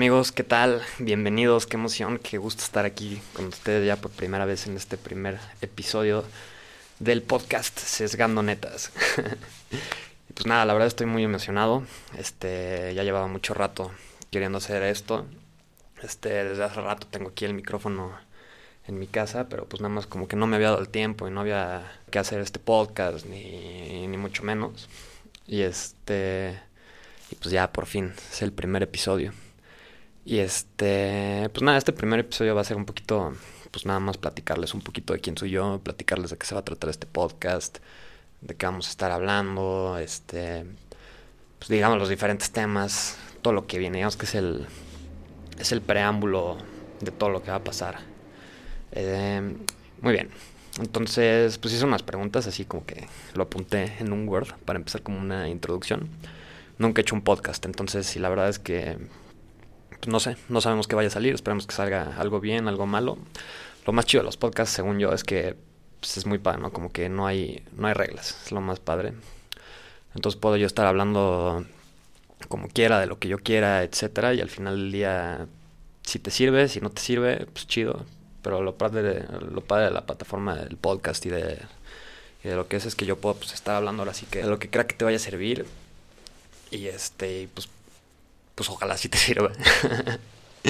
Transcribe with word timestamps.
amigos? 0.00 0.32
¿Qué 0.32 0.44
tal? 0.44 0.80
Bienvenidos, 0.98 1.66
qué 1.66 1.76
emoción, 1.76 2.18
qué 2.18 2.38
gusto 2.38 2.62
estar 2.62 2.86
aquí 2.86 3.20
con 3.34 3.44
ustedes 3.48 3.86
ya 3.86 3.96
por 3.96 4.10
primera 4.10 4.46
vez 4.46 4.66
en 4.66 4.74
este 4.78 4.96
primer 4.96 5.38
episodio 5.60 6.24
del 7.00 7.20
podcast 7.20 7.78
Sesgando 7.78 8.42
Netas. 8.42 8.92
pues 10.34 10.46
nada, 10.46 10.64
la 10.64 10.72
verdad 10.72 10.86
estoy 10.86 11.06
muy 11.06 11.22
emocionado. 11.22 11.84
Este, 12.16 12.94
ya 12.94 13.02
llevaba 13.02 13.26
mucho 13.26 13.52
rato 13.52 13.90
queriendo 14.30 14.56
hacer 14.56 14.82
esto. 14.84 15.26
Este, 16.02 16.44
desde 16.44 16.64
hace 16.64 16.80
rato 16.80 17.06
tengo 17.06 17.28
aquí 17.28 17.44
el 17.44 17.52
micrófono 17.52 18.18
en 18.86 18.98
mi 18.98 19.06
casa, 19.06 19.50
pero 19.50 19.66
pues 19.66 19.82
nada 19.82 19.94
más 19.94 20.06
como 20.06 20.28
que 20.28 20.36
no 20.36 20.46
me 20.46 20.56
había 20.56 20.70
dado 20.70 20.80
el 20.80 20.88
tiempo 20.88 21.28
y 21.28 21.30
no 21.30 21.42
había 21.42 22.00
que 22.10 22.18
hacer 22.18 22.40
este 22.40 22.58
podcast 22.58 23.26
ni, 23.26 24.06
ni 24.06 24.16
mucho 24.16 24.44
menos. 24.44 24.88
Y 25.46 25.60
este 25.60 26.58
y 27.30 27.34
pues 27.34 27.50
ya 27.52 27.70
por 27.70 27.84
fin 27.84 28.14
es 28.32 28.40
el 28.40 28.54
primer 28.54 28.82
episodio. 28.82 29.34
Y 30.30 30.38
este, 30.38 31.50
pues 31.52 31.60
nada, 31.64 31.76
este 31.76 31.92
primer 31.92 32.20
episodio 32.20 32.54
va 32.54 32.60
a 32.60 32.64
ser 32.64 32.76
un 32.76 32.84
poquito, 32.84 33.32
pues 33.72 33.84
nada 33.84 33.98
más 33.98 34.16
platicarles 34.16 34.74
un 34.74 34.80
poquito 34.80 35.12
de 35.12 35.18
quién 35.18 35.36
soy 35.36 35.50
yo, 35.50 35.80
platicarles 35.82 36.30
de 36.30 36.38
qué 36.38 36.46
se 36.46 36.54
va 36.54 36.60
a 36.60 36.64
tratar 36.64 36.88
este 36.88 37.08
podcast, 37.08 37.78
de 38.40 38.54
qué 38.54 38.64
vamos 38.64 38.86
a 38.86 38.90
estar 38.90 39.10
hablando, 39.10 39.98
este, 39.98 40.66
pues 41.58 41.68
digamos 41.68 41.98
los 41.98 42.08
diferentes 42.08 42.52
temas, 42.52 43.18
todo 43.42 43.52
lo 43.52 43.66
que 43.66 43.78
viene, 43.78 43.98
digamos 43.98 44.16
que 44.16 44.26
es 44.26 44.36
el, 44.36 44.68
es 45.58 45.72
el 45.72 45.82
preámbulo 45.82 46.58
de 47.00 47.10
todo 47.10 47.30
lo 47.30 47.42
que 47.42 47.50
va 47.50 47.56
a 47.56 47.64
pasar. 47.64 47.98
Eh, 48.92 49.56
muy 50.00 50.12
bien, 50.12 50.30
entonces 50.78 51.58
pues 51.58 51.74
hice 51.74 51.84
unas 51.84 52.04
preguntas 52.04 52.46
así 52.46 52.64
como 52.64 52.86
que 52.86 53.08
lo 53.34 53.42
apunté 53.42 53.94
en 53.98 54.12
un 54.12 54.28
Word 54.28 54.54
para 54.64 54.78
empezar 54.78 55.02
como 55.02 55.18
una 55.18 55.48
introducción. 55.48 56.08
Nunca 56.78 57.00
he 57.00 57.02
hecho 57.02 57.16
un 57.16 57.22
podcast, 57.22 57.66
entonces 57.66 58.14
y 58.14 58.20
la 58.20 58.28
verdad 58.28 58.48
es 58.48 58.60
que 58.60 58.96
no 60.06 60.20
sé, 60.20 60.36
no 60.48 60.60
sabemos 60.60 60.86
qué 60.86 60.96
vaya 60.96 61.08
a 61.08 61.12
salir, 61.12 61.34
esperemos 61.34 61.66
que 61.66 61.74
salga 61.74 62.16
algo 62.18 62.40
bien, 62.40 62.68
algo 62.68 62.86
malo. 62.86 63.18
Lo 63.86 63.92
más 63.92 64.06
chido 64.06 64.22
de 64.22 64.26
los 64.26 64.36
podcasts, 64.36 64.74
según 64.74 64.98
yo, 64.98 65.12
es 65.12 65.24
que 65.24 65.56
pues, 66.00 66.16
es 66.16 66.26
muy 66.26 66.38
padre, 66.38 66.60
¿no? 66.60 66.72
Como 66.72 66.92
que 66.92 67.08
no 67.08 67.26
hay, 67.26 67.64
no 67.76 67.86
hay 67.88 67.94
reglas, 67.94 68.36
es 68.44 68.52
lo 68.52 68.60
más 68.60 68.80
padre. 68.80 69.12
Entonces 70.14 70.40
puedo 70.40 70.56
yo 70.56 70.66
estar 70.66 70.86
hablando 70.86 71.64
como 72.48 72.68
quiera, 72.68 73.00
de 73.00 73.06
lo 73.06 73.18
que 73.18 73.28
yo 73.28 73.38
quiera, 73.38 73.82
etcétera, 73.82 74.34
y 74.34 74.40
al 74.40 74.50
final 74.50 74.76
del 74.76 74.92
día, 74.92 75.46
si 76.02 76.18
te 76.18 76.30
sirve, 76.30 76.68
si 76.68 76.80
no 76.80 76.90
te 76.90 77.00
sirve, 77.02 77.46
pues 77.52 77.66
chido. 77.66 78.04
Pero 78.42 78.62
lo 78.62 78.76
padre 78.76 79.02
de, 79.02 79.24
lo 79.50 79.60
padre 79.60 79.86
de 79.86 79.90
la 79.92 80.06
plataforma 80.06 80.56
del 80.56 80.76
podcast 80.76 81.24
y 81.26 81.30
de, 81.30 81.58
y 82.42 82.48
lo 82.48 82.68
que 82.68 82.76
es 82.76 82.86
es 82.86 82.94
que 82.94 83.06
yo 83.06 83.16
puedo 83.16 83.36
pues, 83.36 83.52
estar 83.52 83.76
hablando 83.76 84.02
ahora 84.02 84.14
sí 84.14 84.26
que 84.30 84.42
de 84.42 84.48
lo 84.48 84.58
que 84.58 84.70
crea 84.70 84.86
que 84.86 84.94
te 84.94 85.04
vaya 85.04 85.16
a 85.18 85.20
servir. 85.20 85.66
Y 86.70 86.86
este, 86.86 87.48
pues 87.52 87.68
pues 88.60 88.68
ojalá 88.68 88.94
sí 88.98 89.08
te 89.08 89.16
sirva. 89.16 89.52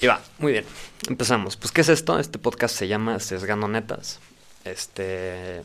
y 0.00 0.06
va, 0.06 0.22
muy 0.38 0.52
bien. 0.52 0.64
Empezamos. 1.06 1.58
Pues, 1.58 1.70
¿qué 1.70 1.82
es 1.82 1.90
esto? 1.90 2.18
Este 2.18 2.38
podcast 2.38 2.74
se 2.74 2.88
llama 2.88 3.20
Sesgando 3.20 3.68
Netas. 3.68 4.20
Este, 4.64 5.60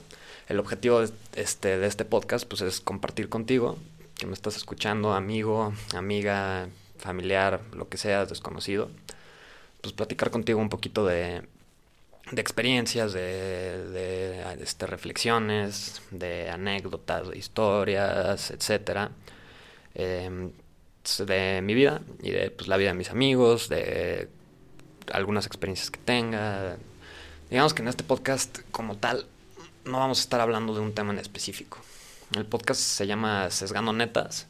el 0.50 0.60
objetivo 0.60 1.02
este, 1.36 1.78
de 1.78 1.88
este 1.88 2.04
podcast, 2.04 2.46
pues, 2.46 2.60
es 2.60 2.82
compartir 2.82 3.30
contigo, 3.30 3.78
que 4.18 4.26
me 4.26 4.34
estás 4.34 4.58
escuchando, 4.58 5.14
amigo, 5.14 5.74
amiga, 5.96 6.68
familiar, 6.98 7.62
lo 7.72 7.88
que 7.88 7.98
sea, 7.98 8.26
desconocido. 8.26 8.90
Pues, 9.80 9.94
platicar 9.94 10.30
contigo 10.30 10.60
un 10.60 10.68
poquito 10.68 11.06
de, 11.06 11.44
de 12.34 12.42
experiencias, 12.42 13.14
de, 13.14 13.22
de 13.92 14.62
este, 14.62 14.88
reflexiones, 14.88 16.02
de 16.12 16.50
anécdotas, 16.50 17.30
de 17.30 17.38
historias, 17.38 18.52
etcétera. 18.52 19.12
Eh, 19.96 20.52
de 21.26 21.62
mi 21.62 21.74
vida 21.74 22.02
y 22.22 22.32
de 22.32 22.50
pues, 22.52 22.68
la 22.68 22.78
vida 22.78 22.90
de 22.90 22.96
mis 22.96 23.10
amigos, 23.10 23.70
de 23.70 24.30
algunas 25.12 25.46
experiencias 25.46 25.92
que 25.92 26.00
tenga. 26.00 26.78
Digamos 27.50 27.74
que 27.74 27.82
en 27.82 27.90
este 27.90 28.04
podcast 28.04 28.60
como 28.72 28.98
tal 28.98 29.26
no 29.86 30.00
vamos 30.00 30.20
a 30.20 30.22
estar 30.22 30.40
hablando 30.40 30.74
de 30.74 30.80
un 30.80 30.94
tema 30.94 31.12
en 31.12 31.20
específico. 31.20 31.80
El 32.36 32.46
podcast 32.46 32.80
se 32.80 33.06
llama 33.06 33.50
Sesgando 33.52 33.94
Netas. 33.94 34.48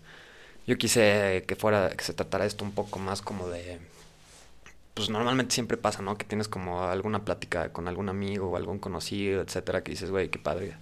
Yo 0.67 0.77
quise 0.77 1.43
que 1.47 1.55
fuera, 1.55 1.89
que 1.89 2.03
se 2.03 2.13
tratara 2.13 2.45
esto 2.45 2.63
un 2.63 2.71
poco 2.71 2.99
más 2.99 3.21
como 3.21 3.49
de... 3.49 3.79
Pues 4.93 5.09
normalmente 5.09 5.55
siempre 5.55 5.75
pasa, 5.75 6.03
¿no? 6.03 6.17
Que 6.17 6.23
tienes 6.23 6.47
como 6.47 6.83
alguna 6.83 7.25
plática 7.25 7.73
con 7.73 7.87
algún 7.87 8.09
amigo 8.09 8.51
o 8.51 8.55
algún 8.57 8.77
conocido, 8.77 9.41
etcétera, 9.41 9.83
que 9.83 9.91
dices, 9.91 10.11
güey, 10.11 10.29
qué 10.29 10.37
padre 10.37 10.75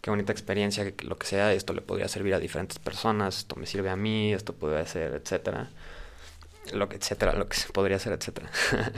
qué 0.00 0.10
bonita 0.10 0.32
experiencia, 0.32 0.92
lo 1.02 1.18
que 1.18 1.26
sea, 1.26 1.52
esto 1.52 1.72
le 1.72 1.82
podría 1.82 2.08
servir 2.08 2.34
a 2.34 2.38
diferentes 2.38 2.78
personas, 2.78 3.38
esto 3.38 3.56
me 3.56 3.66
sirve 3.66 3.90
a 3.90 3.96
mí, 3.96 4.32
esto 4.32 4.52
puede 4.54 4.84
ser, 4.86 5.14
etcétera. 5.14 5.70
Lo 6.72 6.88
que, 6.88 6.96
etcétera, 6.96 7.32
lo 7.34 7.48
que 7.48 7.56
podría 7.72 7.98
ser, 7.98 8.12
etcétera. 8.12 8.50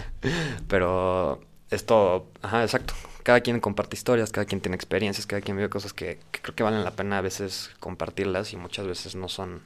Pero 0.68 1.40
esto, 1.70 2.30
ajá, 2.42 2.62
exacto. 2.62 2.94
Cada 3.22 3.40
quien 3.40 3.60
comparte 3.60 3.96
historias, 3.96 4.30
cada 4.30 4.46
quien 4.46 4.60
tiene 4.60 4.76
experiencias, 4.76 5.26
cada 5.26 5.42
quien 5.42 5.56
vive 5.56 5.68
cosas 5.68 5.92
que, 5.92 6.18
creo 6.30 6.54
que 6.54 6.62
valen 6.62 6.84
la 6.84 6.92
pena 6.92 7.18
a 7.18 7.20
veces 7.20 7.70
compartirlas 7.78 8.52
y 8.52 8.56
muchas 8.56 8.86
veces 8.86 9.14
no 9.16 9.28
son, 9.28 9.62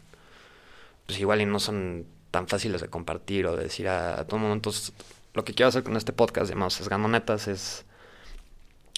pues 1.06 1.18
igual 1.20 1.40
y 1.40 1.46
no 1.46 1.60
son 1.60 2.06
tan 2.32 2.48
fáciles 2.48 2.80
de 2.80 2.88
compartir 2.88 3.46
o 3.46 3.56
de 3.56 3.64
decir 3.64 3.88
a, 3.88 4.24
todo 4.26 4.38
mundo. 4.38 4.54
Entonces, 4.54 4.92
lo 5.34 5.44
que 5.44 5.54
quiero 5.54 5.68
hacer 5.68 5.84
con 5.84 5.96
este 5.96 6.12
podcast 6.12 6.50
llamado 6.50 6.70
Sesgando 6.70 7.06
Netas 7.08 7.46
es 7.46 7.84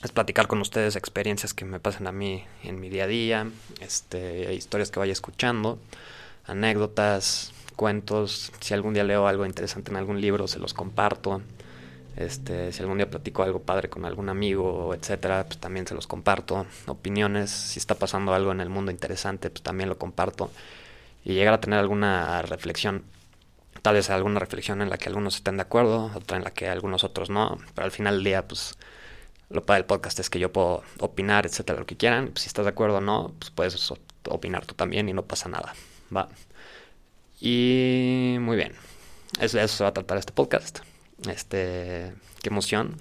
es 0.04 0.12
platicar 0.12 0.48
con 0.48 0.60
ustedes 0.60 0.97
experiencias 0.97 1.54
que 1.54 1.65
me 1.65 1.81
pasan 1.81 2.06
a 2.06 2.12
mí 2.12 2.44
en 2.62 2.78
mi 2.78 2.91
día 2.91 3.04
a 3.04 3.06
día, 3.06 3.48
este, 3.81 4.53
historias 4.53 4.91
que 4.91 5.00
vaya 5.00 5.12
escuchando, 5.12 5.78
anécdotas, 6.47 7.53
cuentos, 7.75 8.53
si 8.60 8.75
algún 8.75 8.93
día 8.93 9.03
leo 9.03 9.26
algo 9.26 9.47
interesante 9.47 9.91
en 9.91 9.97
algún 9.97 10.20
libro 10.20 10.47
se 10.47 10.59
los 10.59 10.75
comparto. 10.75 11.41
Este, 12.16 12.70
si 12.72 12.81
algún 12.81 12.98
día 12.98 13.10
platico 13.10 13.43
algo 13.43 13.62
padre 13.62 13.88
con 13.88 14.04
algún 14.04 14.28
amigo, 14.28 14.94
etcétera, 14.94 15.47
pues 15.47 15.59
también 15.59 15.87
se 15.87 15.94
los 15.94 16.06
comparto. 16.06 16.66
Opiniones, 16.87 17.50
si 17.50 17.78
está 17.78 17.97
pasando 17.97 18.34
algo 18.34 18.53
en 18.53 18.60
el 18.60 18.69
mundo 18.69 18.93
interesante, 18.93 19.50
pues 19.50 19.62
también 19.62 19.88
lo 19.88 19.98
comparto. 19.98 20.50
Y 21.25 21.32
llegar 21.32 21.54
a 21.54 21.60
tener 21.60 21.78
alguna 21.78 22.43
reflexión, 22.43 23.03
tal 23.82 23.94
vez 23.94 24.10
alguna 24.10 24.38
reflexión 24.38 24.82
en 24.82 24.91
la 24.91 24.98
que 24.98 25.09
algunos 25.09 25.37
estén 25.37 25.56
de 25.56 25.62
acuerdo, 25.62 26.12
otra 26.14 26.37
en 26.37 26.44
la 26.44 26.50
que 26.53 26.69
algunos 26.69 27.04
otros 27.04 27.31
no, 27.31 27.59
pero 27.75 27.87
al 27.87 27.91
final 27.91 28.16
del 28.16 28.25
día, 28.25 28.47
pues 28.47 28.76
lo 29.54 29.65
padre 29.65 29.82
del 29.82 29.87
podcast 29.87 30.19
es 30.19 30.28
que 30.28 30.41
yo 30.41 30.53
puedo 30.53 30.82
opinar, 30.98 31.47
etcétera, 31.47 31.78
lo 31.78 31.87
que 31.87 31.97
quieran. 31.97 32.28
Pues, 32.28 32.42
si 32.42 32.48
estás 32.48 32.65
de 32.65 32.70
acuerdo 32.70 32.97
o 32.97 33.00
no, 33.00 33.32
pues 33.38 33.50
puedes 33.50 33.92
opinar 34.28 34.66
tú 34.66 34.75
también 34.75 35.09
y 35.09 35.12
no 35.12 35.22
pasa 35.22 35.48
nada. 35.48 35.75
Va. 36.15 36.28
Y 37.41 38.37
muy 38.41 38.56
bien. 38.56 38.72
Eso, 39.41 39.60
eso 39.60 39.76
se 39.76 39.84
va 39.84 39.91
a 39.91 39.94
tratar 39.94 40.19
este 40.19 40.32
podcast. 40.32 40.81
Este. 41.28 42.12
Qué 42.43 42.48
emoción. 42.48 42.97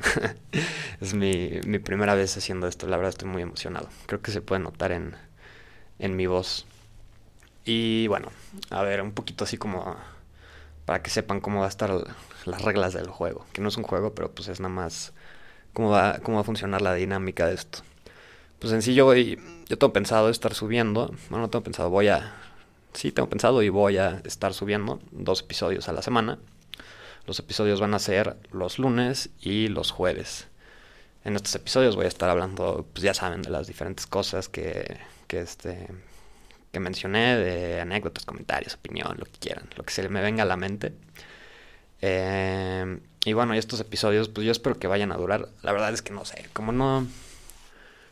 es 1.02 1.14
mi, 1.16 1.60
mi 1.66 1.80
primera 1.80 2.14
vez 2.14 2.38
haciendo 2.38 2.68
esto. 2.68 2.88
La 2.88 2.98
verdad 2.98 3.10
estoy 3.10 3.28
muy 3.28 3.42
emocionado. 3.42 3.90
Creo 4.06 4.22
que 4.22 4.32
se 4.32 4.42
puede 4.42 4.62
notar 4.62 4.92
en, 4.92 5.16
en 5.98 6.16
mi 6.16 6.28
voz. 6.28 6.68
Y 7.66 8.08
bueno, 8.08 8.30
a 8.70 8.84
ver, 8.84 9.02
un 9.02 9.14
poquito 9.14 9.44
así 9.44 9.58
como 9.58 9.98
para 10.86 11.02
que 11.02 11.10
sepan 11.10 11.40
cómo 11.40 11.62
va 11.62 11.66
a 11.66 11.70
estar 11.70 11.92
las 12.46 12.62
reglas 12.62 12.94
del 12.94 13.08
juego. 13.08 13.46
Que 13.54 13.62
no 13.62 13.70
es 13.70 13.78
un 13.78 13.84
juego, 13.84 14.14
pero 14.14 14.32
pues 14.32 14.50
es 14.50 14.60
nada 14.60 14.74
más 14.74 15.14
cómo 15.74 15.90
va, 15.90 16.20
cómo 16.24 16.36
va 16.36 16.42
a 16.42 16.46
funcionar 16.46 16.82
la 16.82 16.94
dinámica 16.94 17.48
de 17.48 17.56
esto. 17.56 17.80
Pues 18.60 18.74
en 18.74 18.82
sí 18.82 18.94
yo 18.94 19.14
yo 19.14 19.78
tengo 19.78 19.94
pensado 19.94 20.30
estar 20.30 20.54
subiendo, 20.54 21.08
bueno, 21.30 21.44
no 21.46 21.50
tengo 21.50 21.64
pensado, 21.64 21.90
voy 21.90 22.08
a, 22.08 22.36
sí 22.94 23.12
tengo 23.12 23.30
pensado 23.30 23.62
y 23.64 23.70
voy 23.70 23.98
a 23.98 24.22
estar 24.26 24.54
subiendo 24.54 25.00
dos 25.12 25.42
episodios 25.42 25.90
a 25.90 25.94
la 25.94 26.02
semana. 26.02 26.40
Los 27.26 27.40
episodios 27.40 27.80
van 27.80 27.94
a 27.94 28.00
ser 28.00 28.38
los 28.52 28.80
lunes 28.80 29.30
y 29.42 29.70
los 29.70 29.92
jueves. 29.92 30.48
En 31.24 31.36
estos 31.36 31.56
episodios 31.56 31.96
voy 31.96 32.06
a 32.06 32.10
estar 32.10 32.30
hablando, 32.30 32.86
pues 32.94 33.04
ya 33.04 33.14
saben, 33.14 33.42
de 33.42 33.50
las 33.50 33.68
diferentes 33.68 34.08
cosas 34.08 34.50
que, 34.50 34.98
que 35.28 35.42
este 35.42 35.88
que 36.74 36.80
mencioné, 36.80 37.38
de 37.38 37.82
anécdotas, 37.82 38.26
comentarios, 38.26 38.74
opinión, 38.74 39.16
lo 39.20 39.26
que 39.26 39.40
quieran, 39.40 39.70
lo 39.78 39.84
que 39.84 39.94
se 39.94 40.10
me 40.10 40.22
venga 40.22 40.42
a 40.44 40.46
la 40.48 40.58
mente. 40.58 40.94
Eh, 42.02 43.00
y 43.26 43.34
bueno, 43.34 43.56
y 43.56 43.58
estos 43.58 43.80
episodios, 43.80 44.28
pues 44.28 44.46
yo 44.46 44.52
espero 44.52 44.78
que 44.78 44.88
vayan 44.88 45.12
a 45.12 45.18
durar. 45.18 45.48
La 45.62 45.72
verdad 45.72 45.94
es 45.94 46.02
que 46.02 46.14
no 46.14 46.26
sé, 46.26 46.46
como 46.52 46.72
no. 46.72 47.08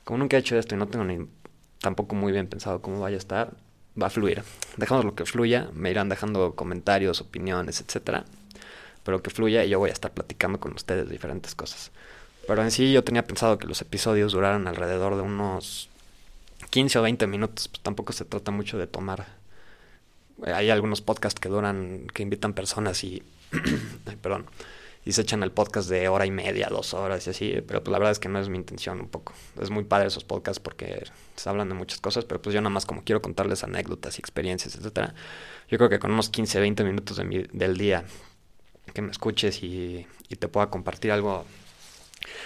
Como 0.05 0.19
nunca 0.19 0.37
he 0.37 0.39
hecho 0.39 0.57
esto 0.57 0.75
y 0.75 0.77
no 0.77 0.87
tengo 0.87 1.03
ni 1.03 1.27
tampoco 1.79 2.15
muy 2.15 2.31
bien 2.31 2.47
pensado 2.47 2.81
cómo 2.81 3.01
vaya 3.01 3.15
a 3.15 3.19
estar, 3.19 3.53
va 4.01 4.07
a 4.07 4.09
fluir. 4.09 4.43
Dejando 4.77 5.03
lo 5.03 5.15
que 5.15 5.25
fluya, 5.25 5.69
me 5.73 5.91
irán 5.91 6.07
dejando 6.07 6.55
comentarios, 6.55 7.19
opiniones, 7.19 7.81
etcétera. 7.81 8.23
Pero 9.03 9.21
que 9.21 9.29
fluya 9.29 9.65
y 9.65 9.69
yo 9.69 9.79
voy 9.79 9.89
a 9.89 9.93
estar 9.93 10.11
platicando 10.11 10.59
con 10.59 10.73
ustedes 10.73 11.09
diferentes 11.09 11.55
cosas. 11.55 11.91
Pero 12.47 12.63
en 12.63 12.71
sí 12.71 12.93
yo 12.93 13.03
tenía 13.03 13.25
pensado 13.25 13.57
que 13.57 13.67
los 13.67 13.81
episodios 13.81 14.31
duraran 14.31 14.67
alrededor 14.67 15.15
de 15.15 15.21
unos 15.21 15.89
15 16.69 16.99
o 16.99 17.01
20 17.01 17.27
minutos. 17.27 17.67
Pues 17.67 17.81
tampoco 17.81 18.13
se 18.13 18.23
trata 18.23 18.51
mucho 18.51 18.77
de 18.77 18.87
tomar. 18.87 19.27
Hay 20.45 20.69
algunos 20.69 21.01
podcasts 21.01 21.39
que 21.39 21.49
duran, 21.49 22.07
que 22.13 22.23
invitan 22.23 22.53
personas 22.53 23.03
y. 23.03 23.21
perdón 24.21 24.45
y 25.03 25.13
se 25.13 25.21
echan 25.21 25.41
el 25.41 25.51
podcast 25.51 25.89
de 25.89 26.07
hora 26.07 26.25
y 26.25 26.31
media, 26.31 26.67
dos 26.69 26.93
horas 26.93 27.25
y 27.25 27.31
así, 27.31 27.63
pero 27.67 27.83
pues 27.83 27.91
la 27.91 27.97
verdad 27.97 28.11
es 28.11 28.19
que 28.19 28.29
no 28.29 28.39
es 28.39 28.49
mi 28.49 28.57
intención 28.57 28.99
un 28.99 29.07
poco. 29.07 29.33
Es 29.59 29.71
muy 29.71 29.83
padre 29.83 30.07
esos 30.07 30.23
podcasts 30.23 30.59
porque 30.59 31.05
se 31.35 31.49
hablan 31.49 31.69
de 31.69 31.75
muchas 31.75 31.99
cosas, 31.99 32.25
pero 32.25 32.41
pues 32.41 32.53
yo 32.53 32.61
nada 32.61 32.69
más 32.69 32.85
como 32.85 33.03
quiero 33.03 33.21
contarles 33.21 33.63
anécdotas 33.63 34.17
y 34.17 34.21
experiencias, 34.21 34.75
etcétera. 34.75 35.15
Yo 35.69 35.77
creo 35.77 35.89
que 35.89 35.99
con 35.99 36.11
unos 36.11 36.29
15, 36.29 36.59
20 36.59 36.83
minutos 36.83 37.17
del 37.17 37.77
día 37.77 38.05
que 38.93 39.01
me 39.01 39.11
escuches 39.11 39.63
y, 39.63 40.05
y 40.29 40.35
te 40.35 40.47
pueda 40.47 40.69
compartir 40.69 41.11
algo, 41.11 41.45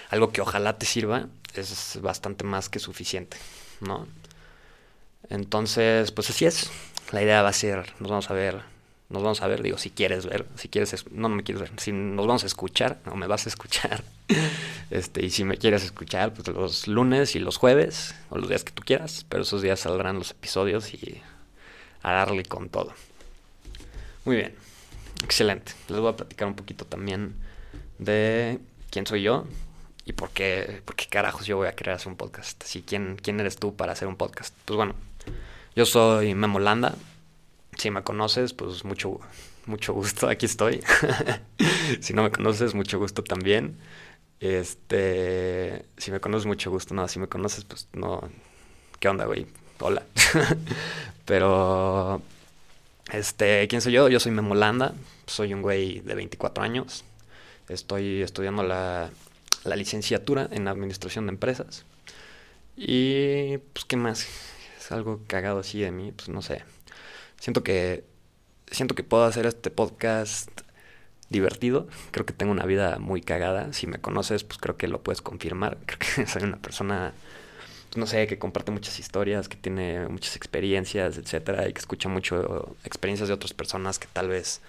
algo 0.10 0.32
que 0.32 0.42
ojalá 0.42 0.78
te 0.78 0.86
sirva, 0.86 1.28
es 1.56 2.00
bastante 2.02 2.44
más 2.46 2.70
que 2.70 2.80
suficiente, 2.80 3.38
¿no? 3.82 4.08
Entonces, 5.30 6.12
pues 6.12 6.30
así 6.30 6.46
es. 6.46 6.70
La 7.12 7.22
idea 7.22 7.42
va 7.42 7.50
a 7.50 7.54
ser, 7.54 7.94
nos 8.00 8.10
vamos 8.10 8.30
a 8.30 8.34
ver 8.34 8.75
nos 9.10 9.22
vamos 9.22 9.42
a 9.42 9.48
ver, 9.48 9.62
digo, 9.62 9.78
si 9.78 9.92
quieres 9.92 10.26
ver, 10.26 10.46
si 10.56 10.68
quieres, 10.68 11.06
no, 11.12 11.30
no 11.30 11.36
me 11.36 11.44
quieres 11.44 11.62
ver, 11.62 11.72
si 11.80 11.92
nos 11.92 12.26
vamos 12.26 12.44
a 12.44 12.48
escuchar, 12.48 13.00
o 13.12 13.16
me 13.16 13.28
vas 13.28 13.46
a 13.46 13.50
escuchar, 13.50 14.04
este, 14.90 15.26
y 15.26 15.30
si 15.30 15.44
me 15.44 15.58
quieres 15.58 15.84
escuchar, 15.84 16.34
pues 16.34 16.48
los 16.48 16.88
lunes 16.88 17.36
y 17.36 17.40
los 17.40 17.58
jueves, 17.58 18.16
o 18.30 18.38
los 18.38 18.50
días 18.50 18.64
que 18.64 18.72
tú 18.72 18.84
quieras, 18.86 19.26
pero 19.30 19.44
esos 19.44 19.62
días 19.62 19.80
saldrán 19.80 20.18
los 20.18 20.32
episodios 20.32 20.94
y 20.94 21.22
a 22.02 22.12
darle 22.12 22.44
con 22.44 22.70
todo. 22.70 22.94
Muy 24.26 24.38
bien, 24.38 24.56
excelente. 25.24 25.74
Les 25.88 26.00
voy 26.00 26.12
a 26.12 26.16
platicar 26.16 26.48
un 26.48 26.56
poquito 26.56 26.86
también 26.86 27.36
de 28.00 28.60
quién 28.90 29.06
soy 29.06 29.22
yo 29.22 29.46
y 30.06 30.14
por 30.14 30.30
qué, 30.30 30.82
por 30.86 30.96
qué 30.96 31.08
carajos 31.08 31.46
yo 31.46 31.58
voy 31.58 31.68
a 31.68 31.76
querer 31.76 31.96
hacer 31.96 32.08
un 32.08 32.16
podcast. 32.16 32.64
Así, 32.64 32.84
¿quién, 32.86 33.18
¿quién 33.22 33.40
eres 33.40 33.58
tú 33.58 33.76
para 33.76 33.94
hacer 33.94 34.08
un 34.08 34.16
podcast? 34.16 34.54
Pues 34.66 34.78
bueno, 34.78 34.96
yo 35.76 35.86
soy 35.86 36.36
Memo 36.36 36.60
Landa, 36.60 36.96
si 37.78 37.92
me 37.92 38.04
conoces, 38.04 38.54
pues 38.54 38.84
mucho, 38.86 39.20
mucho 39.66 39.94
gusto, 39.94 40.28
aquí 40.30 40.46
estoy. 40.46 40.82
si 42.00 42.14
no 42.14 42.24
me 42.24 42.32
conoces, 42.32 42.74
mucho 42.74 43.00
gusto 43.00 43.24
también. 43.24 43.78
Este, 44.40 45.86
si 45.98 46.12
me 46.12 46.20
conoces, 46.20 46.46
mucho 46.46 46.72
gusto. 46.72 46.94
No, 46.94 47.08
si 47.08 47.20
me 47.20 47.28
conoces, 47.28 47.64
pues 47.66 47.88
no. 47.94 48.30
¿Qué 49.00 49.08
onda, 49.08 49.26
güey? 49.26 49.48
Hola. 49.80 50.04
Pero, 51.26 52.22
este, 53.12 53.68
¿quién 53.68 53.82
soy 53.82 53.94
yo? 53.94 54.10
Yo 54.10 54.20
soy 54.20 54.32
Memolanda. 54.32 54.94
Soy 55.28 55.54
un 55.54 55.62
güey 55.62 56.02
de 56.02 56.16
24 56.16 56.64
años. 56.64 57.04
Estoy 57.70 58.22
estudiando 58.22 58.64
la, 58.64 59.10
la 59.64 59.76
licenciatura 59.76 60.48
en 60.52 60.68
Administración 60.68 61.26
de 61.26 61.32
Empresas. 61.32 61.86
Y, 62.78 63.58
pues, 63.74 63.86
¿qué 63.86 63.98
más? 63.98 64.28
Es 64.78 64.92
algo 64.92 65.22
cagado 65.28 65.60
así 65.60 65.80
de 65.80 65.92
mí, 65.92 66.12
pues 66.12 66.30
no 66.30 66.42
sé 66.42 66.62
Siento 67.46 67.64
que 67.64 68.04
siento 68.72 68.96
que 68.96 69.04
puedo 69.04 69.24
hacer 69.24 69.46
este 69.46 69.70
podcast 69.70 70.50
divertido. 71.30 71.88
Creo 72.10 72.26
que 72.26 72.34
tengo 72.34 72.52
una 72.52 72.66
vida 72.66 72.98
muy 72.98 73.22
cagada. 73.22 73.72
Si 73.72 73.86
me 73.86 74.00
conoces, 74.00 74.44
pues 74.44 74.58
creo 74.58 74.78
que 74.78 74.88
lo 74.88 75.04
puedes 75.04 75.22
confirmar. 75.22 75.78
Creo 75.86 76.00
que 76.00 76.26
soy 76.26 76.42
una 76.42 76.58
persona, 76.58 77.14
pues 77.90 77.98
no 77.98 78.08
sé, 78.08 78.26
que 78.26 78.40
comparte 78.40 78.72
muchas 78.72 78.98
historias, 78.98 79.48
que 79.48 79.58
tiene 79.58 80.08
muchas 80.08 80.36
experiencias, 80.36 81.20
etcétera, 81.20 81.70
y 81.70 81.74
que 81.74 81.80
escucha 81.80 82.10
mucho 82.10 82.76
experiencias 82.84 83.28
de 83.28 83.36
otras 83.36 83.54
personas 83.54 84.00
que 84.00 84.08
tal 84.12 84.30
vez 84.30 84.62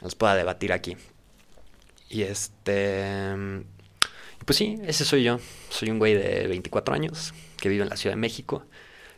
las 0.00 0.16
pueda 0.16 0.34
debatir 0.34 0.72
aquí. 0.72 0.96
Y 2.08 2.22
este. 2.22 3.36
Pues 4.44 4.56
sí, 4.56 4.80
ese 4.84 5.04
soy 5.04 5.22
yo. 5.22 5.38
Soy 5.68 5.90
un 5.90 6.00
güey 6.00 6.14
de 6.14 6.48
24 6.48 6.92
años 6.92 7.32
que 7.56 7.68
vive 7.68 7.84
en 7.84 7.88
la 7.88 7.96
Ciudad 7.96 8.16
de 8.16 8.20
México 8.20 8.64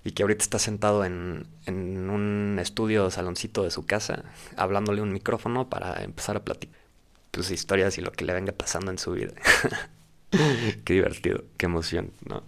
y 0.05 0.13
que 0.13 0.23
ahorita 0.23 0.43
está 0.43 0.59
sentado 0.59 1.05
en, 1.05 1.47
en 1.67 2.11
un 2.11 2.59
estudio 2.61 3.11
saloncito 3.11 3.63
de 3.63 3.71
su 3.71 3.87
casa, 3.87 4.25
hablándole 4.57 5.03
un 5.03 5.13
micrófono 5.13 5.69
para 5.69 6.03
empezar 6.03 6.37
a 6.37 6.45
platicar 6.45 6.83
sus 7.33 7.51
historias 7.51 7.97
y 7.99 8.03
lo 8.03 8.13
que 8.13 8.25
le 8.25 8.33
venga 8.33 8.53
pasando 8.53 8.91
en 8.91 8.99
su 8.99 9.13
vida. 9.13 9.33
qué 10.85 10.95
divertido, 10.95 11.45
qué 11.57 11.67
emoción, 11.67 12.13
¿no? 12.27 12.43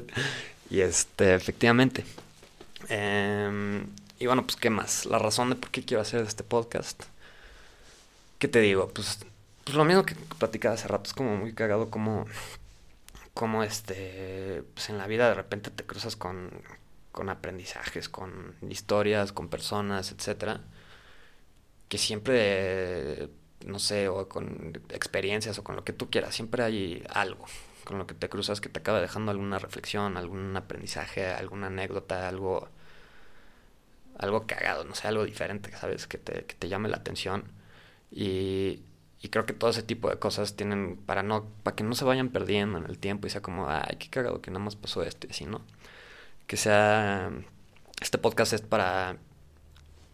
y 0.70 0.80
este, 0.80 1.34
efectivamente. 1.34 2.04
Em, 2.88 3.86
y 4.18 4.26
bueno, 4.26 4.44
pues 4.44 4.56
qué 4.56 4.70
más. 4.70 5.06
La 5.06 5.18
razón 5.18 5.50
de 5.50 5.56
por 5.56 5.70
qué 5.70 5.84
quiero 5.84 6.02
hacer 6.02 6.20
este 6.22 6.44
podcast. 6.44 7.02
¿Qué 8.38 8.48
te 8.48 8.60
digo? 8.60 8.88
Pues, 8.88 9.20
pues 9.64 9.76
lo 9.76 9.84
mismo 9.84 10.04
que 10.04 10.14
platicaba 10.38 10.74
hace 10.74 10.88
rato. 10.88 11.08
Es 11.08 11.14
como 11.14 11.36
muy 11.36 11.52
cagado 11.52 11.90
como, 11.90 12.26
como 13.34 13.62
este, 13.62 14.62
pues 14.74 14.88
en 14.90 14.98
la 14.98 15.06
vida 15.06 15.28
de 15.28 15.34
repente 15.34 15.70
te 15.70 15.84
cruzas 15.84 16.16
con, 16.16 16.50
con 17.12 17.28
aprendizajes, 17.28 18.08
con 18.08 18.56
historias, 18.68 19.32
con 19.32 19.48
personas, 19.48 20.12
etcétera, 20.12 20.62
que 21.88 21.98
siempre, 21.98 23.28
no 23.66 23.78
sé, 23.78 24.08
o 24.08 24.28
con 24.28 24.72
experiencias 24.90 25.58
o 25.58 25.64
con 25.64 25.76
lo 25.76 25.84
que 25.84 25.92
tú 25.92 26.10
quieras, 26.10 26.34
siempre 26.34 26.62
hay 26.62 27.04
algo 27.10 27.46
con 27.84 27.98
lo 27.98 28.06
que 28.06 28.14
te 28.14 28.28
cruzas 28.28 28.60
que 28.60 28.68
te 28.68 28.80
acaba 28.80 29.00
dejando 29.00 29.32
alguna 29.32 29.58
reflexión, 29.58 30.16
algún 30.16 30.56
aprendizaje, 30.56 31.26
alguna 31.26 31.66
anécdota, 31.68 32.28
algo 32.28 32.68
algo 34.18 34.46
cagado, 34.46 34.84
no 34.84 34.94
sé, 34.94 35.08
algo 35.08 35.24
diferente, 35.24 35.72
¿sabes? 35.76 36.06
Que 36.06 36.18
te, 36.18 36.44
que 36.44 36.54
te 36.54 36.68
llame 36.68 36.88
la 36.88 36.98
atención. 36.98 37.44
Y, 38.10 38.82
y 39.20 39.28
creo 39.30 39.46
que 39.46 39.52
todo 39.54 39.70
ese 39.70 39.82
tipo 39.82 40.10
de 40.10 40.18
cosas 40.18 40.56
tienen 40.56 40.96
para 40.98 41.22
no 41.22 41.46
para 41.62 41.76
que 41.76 41.84
no 41.84 41.94
se 41.94 42.04
vayan 42.04 42.30
perdiendo 42.30 42.78
en 42.78 42.84
el 42.86 42.98
tiempo 42.98 43.26
y 43.26 43.30
sea 43.30 43.42
como, 43.42 43.68
ay, 43.68 43.96
qué 43.98 44.08
cagado 44.10 44.40
que 44.42 44.50
nada 44.50 44.64
más 44.64 44.76
pasó 44.76 45.02
esto 45.02 45.26
y 45.26 45.30
así, 45.30 45.46
¿no? 45.46 45.62
Que 46.46 46.56
sea, 46.56 47.30
este 48.00 48.18
podcast 48.18 48.52
es 48.52 48.60
para, 48.60 49.16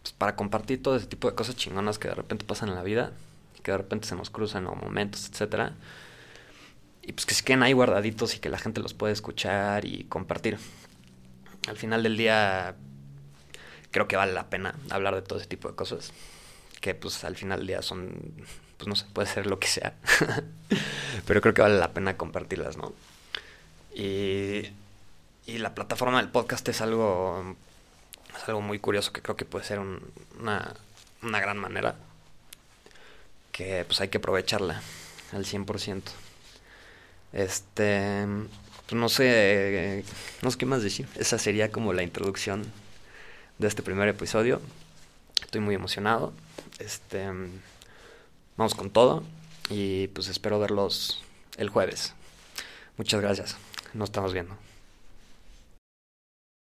pues, 0.01 0.13
para 0.13 0.35
compartir 0.35 0.81
todo 0.81 0.95
ese 0.95 1.07
tipo 1.07 1.29
de 1.29 1.35
cosas 1.35 1.55
chingonas 1.55 1.99
que 1.99 2.07
de 2.07 2.15
repente 2.15 2.45
pasan 2.45 2.69
en 2.69 2.75
la 2.75 2.83
vida, 2.83 3.11
que 3.63 3.71
de 3.71 3.77
repente 3.77 4.07
se 4.07 4.15
nos 4.15 4.29
cruzan 4.29 4.67
o 4.67 4.75
momentos, 4.75 5.29
etcétera. 5.29 5.73
Y 7.01 7.13
pues 7.13 7.25
que 7.25 7.33
se 7.33 7.43
queden 7.43 7.63
ahí 7.63 7.73
guardaditos 7.73 8.35
y 8.35 8.39
que 8.39 8.49
la 8.49 8.59
gente 8.59 8.81
los 8.81 8.93
pueda 8.93 9.11
escuchar 9.11 9.85
y 9.85 10.03
compartir. 10.03 10.59
Al 11.67 11.77
final 11.77 12.03
del 12.03 12.17
día 12.17 12.75
creo 13.91 14.07
que 14.07 14.15
vale 14.15 14.33
la 14.33 14.49
pena 14.49 14.75
hablar 14.89 15.15
de 15.15 15.21
todo 15.21 15.39
ese 15.39 15.47
tipo 15.47 15.67
de 15.67 15.75
cosas. 15.75 16.13
Que 16.81 16.95
pues 16.95 17.23
al 17.23 17.35
final 17.35 17.59
del 17.59 17.67
día 17.67 17.81
son, 17.81 18.13
pues 18.77 18.87
no 18.87 18.95
sé, 18.95 19.05
puede 19.11 19.27
ser 19.27 19.47
lo 19.47 19.59
que 19.59 19.67
sea. 19.67 19.95
Pero 21.25 21.41
creo 21.41 21.53
que 21.53 21.61
vale 21.61 21.77
la 21.77 21.93
pena 21.93 22.15
compartirlas, 22.15 22.77
¿no? 22.77 22.93
Y 23.93 24.38
y 25.49 25.57
la 25.57 25.73
plataforma 25.73 26.17
del 26.21 26.29
podcast 26.29 26.67
es 26.69 26.81
algo, 26.81 27.55
es 28.37 28.47
algo 28.47 28.61
muy 28.61 28.79
curioso 28.79 29.11
que 29.11 29.21
creo 29.21 29.35
que 29.35 29.45
puede 29.45 29.65
ser 29.65 29.79
una, 29.79 30.75
una 31.23 31.39
gran 31.39 31.57
manera. 31.57 31.95
Que 33.51 33.83
pues 33.85 33.99
hay 33.99 34.09
que 34.09 34.19
aprovecharla 34.19 34.81
al 35.33 35.45
100%. 35.45 36.03
Este, 37.33 38.25
pues 38.87 38.99
no 38.99 39.09
sé, 39.09 40.03
no 40.41 40.51
sé 40.51 40.57
qué 40.57 40.65
más 40.65 40.83
decir. 40.83 41.07
Esa 41.15 41.39
sería 41.39 41.71
como 41.71 41.93
la 41.93 42.03
introducción 42.03 42.71
de 43.57 43.67
este 43.67 43.81
primer 43.81 44.07
episodio. 44.07 44.61
Estoy 45.41 45.61
muy 45.61 45.73
emocionado. 45.73 46.31
Este, 46.77 47.27
vamos 48.55 48.75
con 48.75 48.91
todo 48.91 49.23
y 49.69 50.07
pues 50.09 50.27
espero 50.27 50.59
verlos 50.59 51.23
el 51.57 51.69
jueves. 51.69 52.13
Muchas 52.97 53.19
gracias. 53.19 53.57
Nos 53.93 54.09
estamos 54.09 54.33
viendo. 54.33 54.68